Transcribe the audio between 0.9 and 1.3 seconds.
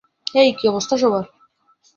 সবার।